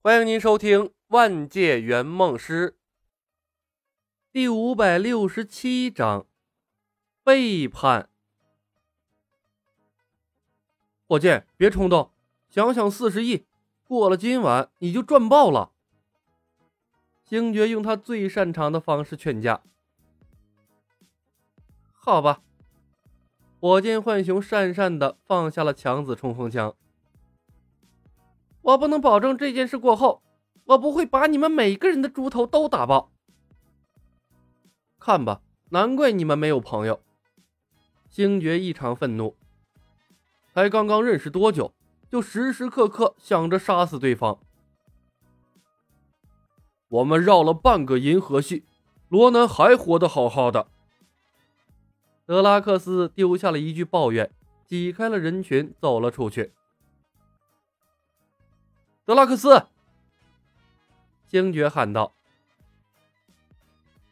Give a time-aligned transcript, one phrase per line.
[0.00, 2.70] 欢迎您收听《万界圆梦师》
[4.30, 6.24] 第五百六十七章
[7.24, 8.08] 背叛。
[11.08, 12.12] 火箭，别冲动，
[12.48, 13.44] 想想四十亿，
[13.82, 15.72] 过了今晚你就赚爆了。
[17.24, 19.62] 星爵用他最擅长的方式劝架。
[21.92, 22.40] 好吧，
[23.58, 26.76] 火箭浣熊讪讪的放下了强子冲锋枪。
[28.68, 30.22] 我不能保证这件事过后，
[30.66, 33.10] 我不会把你们每个人的猪头都打爆。
[34.98, 35.40] 看吧，
[35.70, 37.00] 难怪你们没有朋友。
[38.10, 39.36] 星爵异常愤怒，
[40.52, 41.72] 才刚刚认识多久，
[42.10, 44.38] 就时时刻刻想着杀死对方。
[46.88, 48.64] 我们绕了半个银河系，
[49.08, 50.68] 罗南还活得好好的。
[52.26, 54.30] 德拉克斯丢下了一句抱怨，
[54.66, 56.52] 挤开了人群，走了出去。
[59.08, 59.66] 德拉克斯，
[61.26, 62.14] 星爵喊道：“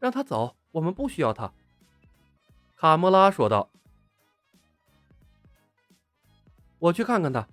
[0.00, 1.52] 让他走，我们不需要他。”
[2.74, 3.68] 卡莫拉说道
[6.80, 7.46] ：“我去看看他。”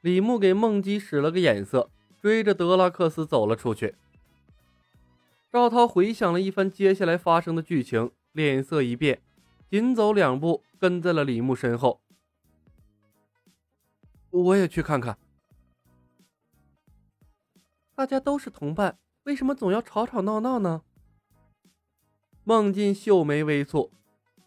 [0.00, 1.90] 李牧给梦姬使了个眼色，
[2.22, 3.94] 追着德拉克斯走了出去。
[5.52, 9.20] 赵涛回想了一番接下来发生的剧情，脸色一变，
[9.68, 12.00] 紧走两步，跟在了李牧身后。
[14.30, 15.18] 我也去看看。
[17.98, 20.82] 大家都是同伴，为什么总要吵吵闹闹呢？
[22.44, 23.90] 孟进秀眉微蹙，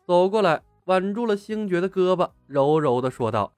[0.08, 3.54] 走过来挽住了星爵的胳膊，柔柔的说道：“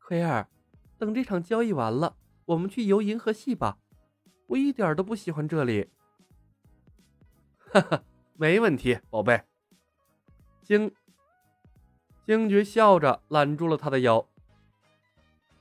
[0.00, 0.48] 奎尔，
[0.96, 2.16] 等这场交易完了，
[2.46, 3.76] 我们去游银河系吧。
[4.46, 5.90] 我一点都不喜欢这里。”
[7.70, 8.02] 哈哈，
[8.38, 9.42] 没问题，宝贝。
[10.62, 10.90] 星
[12.24, 14.26] 星爵笑着揽住了他的腰。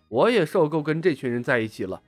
[0.08, 2.02] 我也受够跟这群人在一起了。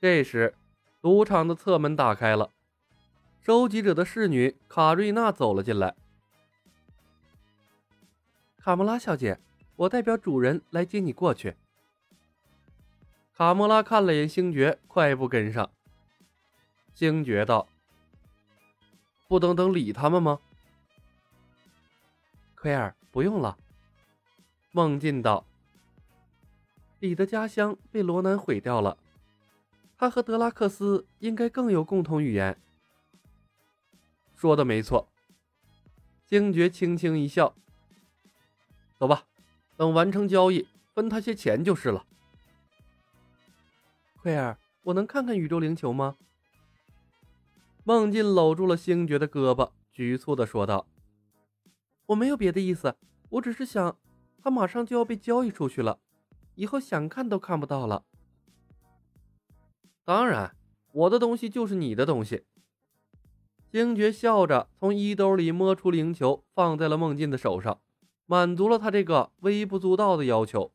[0.00, 0.54] 这时，
[1.02, 2.50] 赌场的侧门打开了，
[3.42, 5.94] 收集者的侍女卡瑞娜走了进来。
[8.56, 9.38] 卡莫拉小姐，
[9.76, 11.54] 我代表主人来接你过去。
[13.34, 15.70] 卡莫拉看了眼星爵，快步跟上。
[16.94, 17.68] 星爵道
[19.28, 20.40] ：“不等等理他们吗？”
[22.56, 23.58] 奎尔，不用了。
[24.72, 25.44] 梦境道
[27.00, 28.96] ：“你的家乡被罗南毁掉了。”
[30.00, 32.58] 他和德拉克斯应该更有共同语言。
[34.34, 35.06] 说的没错。
[36.24, 37.54] 星爵轻轻一笑
[38.96, 39.24] ：“走吧，
[39.76, 42.06] 等完成交易，分他些钱就是了。”
[44.16, 46.16] 奎尔，我能看看宇宙灵球吗？
[47.84, 50.86] 梦境搂住了星爵的胳膊，局促的说道
[52.06, 52.96] ：“我没有别的意思，
[53.28, 53.98] 我只是想，
[54.42, 55.98] 他马上就要被交易出去了，
[56.54, 58.06] 以后想看都看不到了。”
[60.10, 60.56] 当然，
[60.90, 62.44] 我的东西就是你的东西。
[63.70, 67.80] 星爵笑着从衣兜里摸出灵球，放在了孟进的手上，
[68.26, 70.72] 满足了他这个微不足道的要求。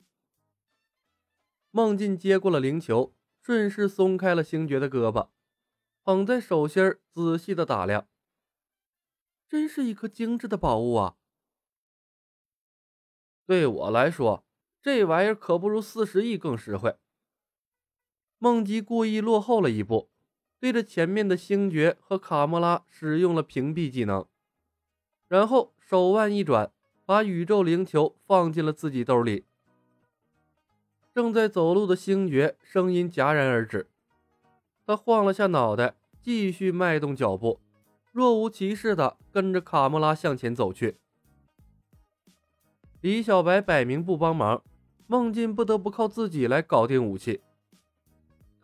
[1.69, 5.27] 孟进接过了灵球，顺势松开了星爵的胳膊，
[6.05, 8.07] 捧在手心仔细的打量。
[9.49, 11.17] 真是一颗精致的宝物啊！
[13.45, 14.45] 对我来说，
[14.81, 16.95] 这玩意儿可不如四十亿更实惠。
[18.37, 20.09] 梦姬故意落后了一步，
[20.59, 24.25] 对着前面的星爵和卡莫拉使用了屏蔽技能，
[25.27, 26.71] 然后手腕一转，
[27.05, 29.45] 把宇宙灵球放进了自己兜里。
[31.13, 33.87] 正在走路的星爵声音戛然而止，
[34.85, 37.61] 他晃了下脑袋，继续迈动脚步，
[38.11, 40.97] 若无其事的跟着卡莫拉向前走去。
[42.99, 44.61] 李小白摆明不帮忙，
[45.07, 47.41] 孟进不得不靠自己来搞定武器。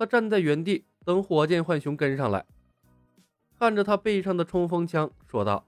[0.02, 2.44] 他站在原地等火箭浣熊跟上来，
[3.60, 5.64] 看着他背上的冲锋枪，说道：“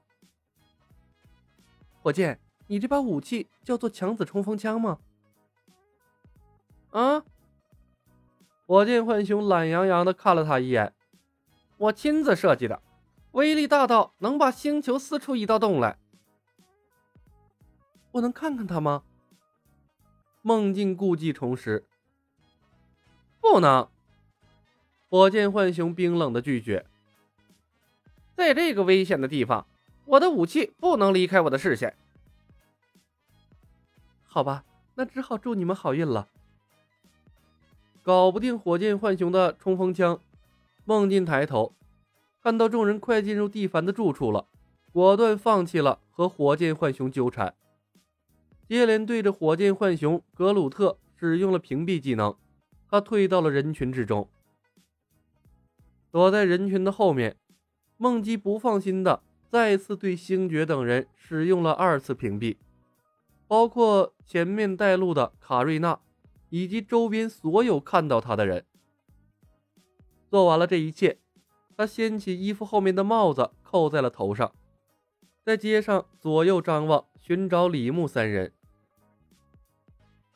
[2.01, 4.97] 火箭，你这把武器叫做强子冲锋枪吗？”
[6.89, 7.23] 啊！
[8.65, 10.95] 火箭浣熊懒洋洋的看了他一眼
[11.77, 12.81] ：“我亲自设计的，
[13.33, 15.99] 威力大到能把星球撕出一道洞来。”
[18.13, 19.03] 我能看看它吗？
[20.41, 21.85] 梦境故技重施
[23.39, 23.87] ：“不能。”
[25.13, 26.87] 火箭浣熊冰冷的拒绝
[28.35, 29.67] ：“在这个危险的地方，
[30.05, 31.95] 我的武器不能离开我的视线。”
[34.25, 34.65] 好吧，
[34.95, 36.29] 那只好祝你们好运了。
[38.01, 40.19] 搞不定火箭浣熊的冲锋枪，
[40.83, 41.75] 梦境抬头
[42.41, 44.47] 看到众人快进入蒂凡的住处了，
[44.91, 47.53] 果断放弃了和火箭浣熊纠缠，
[48.67, 52.35] 接连对着火箭浣熊格鲁特使用了屏蔽技能。
[52.89, 54.27] 他退到了人群之中，
[56.13, 57.35] 躲在人群的后面。
[57.97, 62.57] 梦姬不放心的再次对星爵等人使用了二次屏蔽，
[63.47, 65.99] 包括前面带路的卡瑞娜，
[66.49, 68.63] 以及周边所有看到他的人。
[70.29, 71.17] 做完了这一切，
[71.75, 74.53] 他掀起衣服后面的帽子，扣在了头上，
[75.43, 78.53] 在街上左右张望，寻找李牧三人。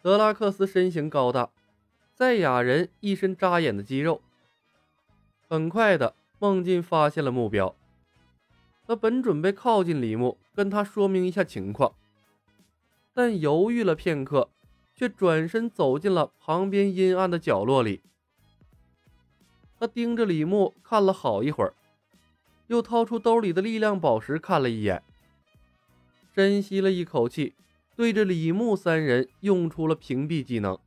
[0.01, 1.51] 德拉克斯身形高大。
[2.15, 4.23] 赛亚人一身扎眼的肌肉。
[5.49, 7.73] 很快的，梦境发现了目标。
[8.85, 11.93] 他本准备靠近李牧，跟他说明一下情况，
[13.13, 14.49] 但犹豫了片刻，
[14.93, 18.01] 却转身走进了旁边阴暗的角落里。
[19.79, 21.73] 他盯着李牧看了好一会儿，
[22.67, 25.01] 又掏出兜里的力量宝石看了一眼，
[26.35, 27.55] 深吸了一口气，
[27.95, 30.77] 对着李牧三人用出了屏蔽技能。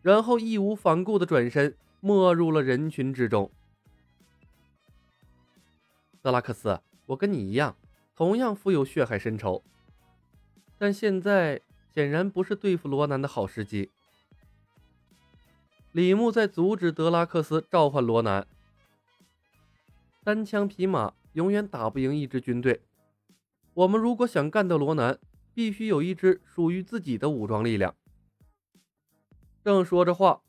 [0.00, 3.50] 然后义无反顾的转身，没入了人群之中。
[6.22, 7.76] 德拉克斯，我跟你一样，
[8.14, 9.62] 同样富有血海深仇，
[10.76, 11.62] 但现在
[11.94, 13.90] 显然不是对付罗南的好时机。
[15.92, 18.46] 李牧在阻止德拉克斯召唤罗南。
[20.22, 22.82] 单枪匹马永远打不赢一支军队，
[23.72, 25.18] 我们如果想干掉罗南，
[25.54, 27.94] 必须有一支属于自己的武装力量。
[29.64, 30.42] 正说着话，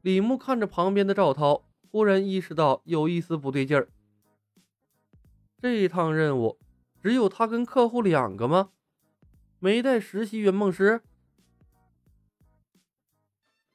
[0.00, 3.88] 李牧看着旁边的赵涛，忽然意识到有一丝不对劲儿。
[5.60, 6.58] 这一趟任务
[7.02, 8.72] 只有他跟客户两个吗？
[9.58, 11.02] 没带实习圆梦师？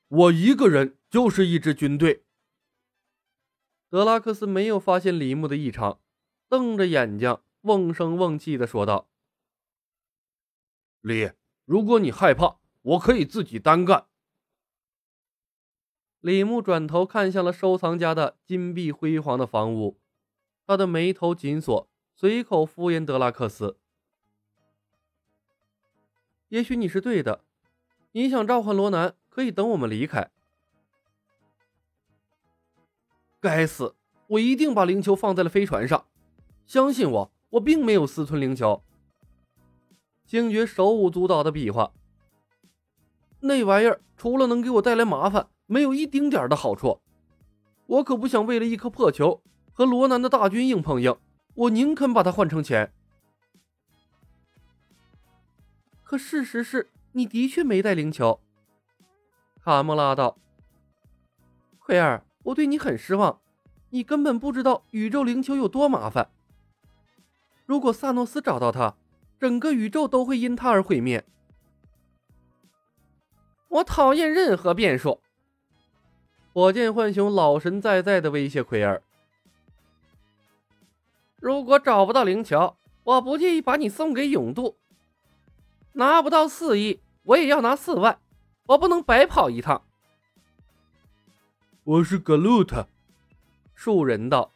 [0.07, 2.23] 我一个人就是一支军队。
[3.89, 5.99] 德拉克斯没有发现李牧的异常，
[6.49, 9.07] 瞪着眼睛，瓮声瓮气的说道
[11.01, 11.33] ：“李，
[11.65, 14.07] 如果你害怕，我可以自己单干。”
[16.19, 19.99] 李牧转头看向了收藏家的金碧辉煌的房屋，
[20.65, 23.77] 他的眉头紧锁，随口敷衍德拉克斯
[26.49, 27.43] ：“也许你是对的，
[28.13, 30.31] 你想召唤罗南，可以等我们离开。”
[33.39, 33.95] 该死，
[34.27, 36.07] 我一定把灵球放在了飞船上，
[36.65, 38.83] 相信我，我并没有私吞灵球。
[40.25, 41.93] 星爵手舞足蹈的比划
[43.41, 47.01] ：“那玩意儿除了能给我带来麻烦。”没有一丁点的好处，
[47.87, 49.41] 我可不想为了一颗破球
[49.75, 51.17] 和罗南的大军硬碰硬，
[51.53, 52.93] 我宁肯把它换成钱。
[56.01, 58.39] 可事实是你的确没带灵球，
[59.61, 60.37] 卡莫拉道。
[61.77, 63.41] 奎尔，我对你很失望，
[63.89, 66.29] 你根本不知道宇宙灵球有多麻烦。
[67.65, 68.95] 如果萨诺斯找到它，
[69.37, 71.25] 整个宇宙都会因他而毁灭。
[73.67, 75.19] 我讨厌任何变数。
[76.53, 79.03] 火箭浣熊老神在在的威胁奎尔
[81.45, 84.79] ：“如果找不到灵球，我不介意把你送给永渡。
[85.91, 88.19] 拿不到四亿，我也要拿四万，
[88.65, 89.85] 我不能白跑一趟。”
[91.85, 92.87] 我是格鲁特，
[93.75, 94.53] 树人道：“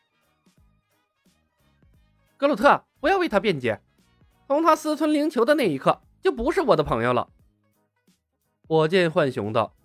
[2.38, 3.84] 格鲁特，不要为他辩解，
[4.48, 7.30] 从他私吞灵球的那一刻，就不是我的朋友了。”
[8.68, 9.76] 火箭浣熊道。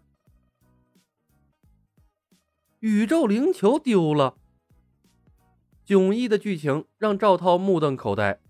[2.80, 4.38] 宇宙灵球丢了，
[5.86, 8.40] 迥异的剧情让赵涛目瞪口呆。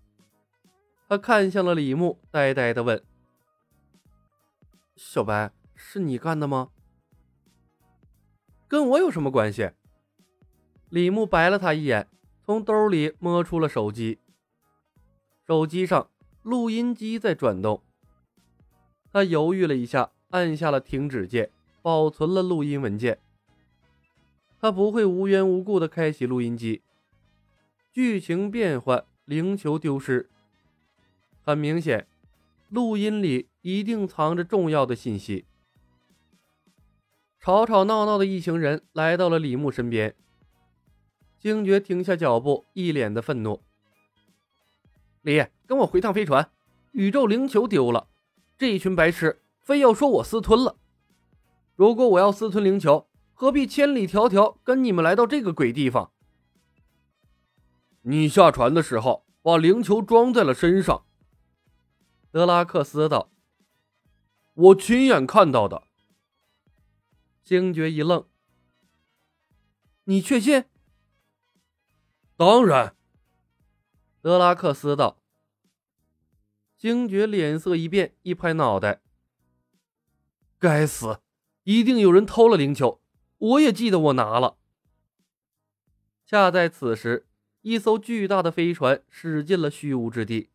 [1.07, 3.03] 他看向了李牧，呆呆的问
[4.95, 6.69] ：“小白，是你干的吗？
[8.67, 9.71] 跟我有什么关系？”
[10.89, 12.07] 李牧白了他一眼，
[12.45, 14.19] 从兜里摸出了手机。
[15.45, 16.09] 手机上
[16.41, 17.83] 录音机在转动。
[19.11, 21.51] 他犹豫了一下，按下了停止键，
[21.81, 23.19] 保存了录音文件。
[24.59, 26.81] 他不会无缘无故的开启录音机。
[27.95, 30.29] 剧情变换，灵球丢失。
[31.39, 32.09] 很明显，
[32.67, 35.45] 录音里一定藏着重要的信息。
[37.39, 40.13] 吵吵闹闹的一行人来到了李牧身边。
[41.37, 43.61] 星爵停下脚步，一脸的愤怒
[45.23, 46.49] ：“李，跟我回趟飞船。
[46.91, 48.09] 宇宙灵球丢了，
[48.57, 50.75] 这一群白痴非要说我私吞了。
[51.77, 56.11] 如果我要私吞灵球，何必千里迢迢跟你们来到这个鬼地方？
[58.07, 61.05] 你下船的时候把灵球装在了身上。”
[62.29, 63.31] 德拉克斯道
[64.53, 65.83] ，“我亲眼看到的。”
[67.43, 68.27] 星爵一愣
[70.05, 70.65] ，“你确信
[72.37, 72.95] ？”“当然。”
[74.21, 75.21] 德拉克斯道。
[76.75, 79.01] 星爵脸色一变，一拍脑袋
[80.59, 81.21] ：“该死，
[81.63, 83.01] 一定有人偷了灵球！”
[83.37, 84.57] 我也记得我拿了。
[86.25, 87.27] 恰在此时，
[87.65, 90.51] 一艘巨大的飞船驶进了虚无之地。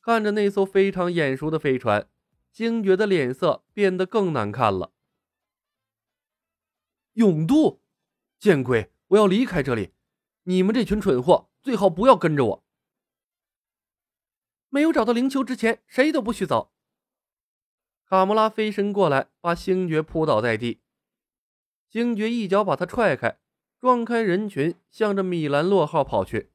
[0.00, 2.08] 看着那艘非常眼熟的飞船，
[2.52, 4.92] 星爵的脸色变得更难看了。
[7.14, 7.80] 永渡，
[8.38, 8.92] 见鬼！
[9.08, 9.90] 我要离开这里！
[10.44, 12.64] 你们这群蠢货，最好不要跟着我。
[14.68, 16.72] 没有找到灵球之前，谁都不许走。
[18.04, 20.80] 卡莫拉飞身过来，把星爵扑倒在地。
[21.88, 23.40] 星爵一脚把他踹开，
[23.80, 26.50] 撞开人群，向着米兰洛号跑去。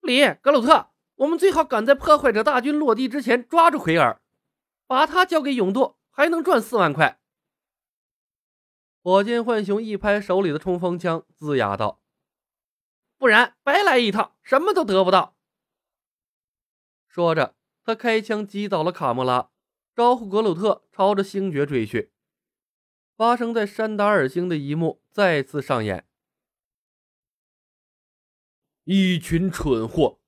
[0.00, 4.20] 里格鲁特，我们最好赶在破坏者大军落地之前抓住奎尔，
[4.86, 7.20] 把他交给永度，还能赚四万块。
[9.02, 12.00] 火箭浣熊一拍手里的冲锋枪，龇牙道
[13.18, 15.36] ：“不然白来一趟，什么都得不到。”
[17.06, 17.54] 说着，
[17.84, 19.50] 他开枪击倒了卡莫拉，
[19.94, 22.13] 招呼格鲁特朝着星爵追去。
[23.16, 26.06] 发生在山达尔星的一幕再次上演。
[28.84, 30.20] 一群蠢货！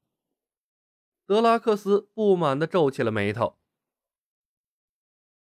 [1.27, 3.59] 德拉克斯不满地皱起了眉头。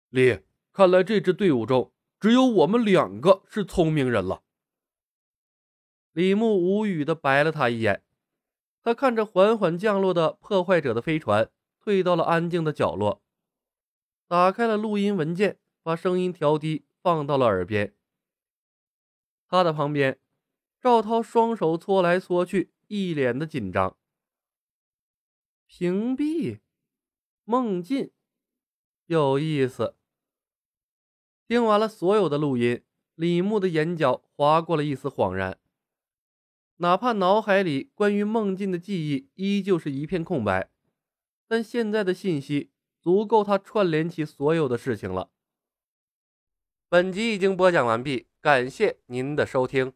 [0.10, 0.42] 李，
[0.74, 1.94] 看来这支队伍中……
[2.20, 4.44] 只有我们两个是聪明人了。
[6.12, 8.04] 李牧无语的白了他一眼，
[8.84, 13.24] 他看着缓缓降落的破坏者的飞船，退到了安静的角落，
[14.28, 17.96] 打开了录音文件，把声音调低，放到了耳边。
[19.48, 20.20] 他的旁边，
[20.80, 23.98] 赵涛双手搓来搓去，一脸的紧张。
[25.66, 26.60] 屏蔽，
[27.46, 28.12] 梦境，
[29.08, 29.96] 有意思。
[31.48, 32.84] 听完了所有的录音，
[33.16, 35.60] 李牧的眼角划过了一丝恍然。
[36.78, 40.70] 哪怕脑海里关于梦境的记忆依旧是一片空白，
[41.48, 42.70] 但现在的信息
[43.02, 45.32] 足够他串联起所有的事情了。
[46.92, 49.94] 本集已经播讲完毕，感谢您的收听。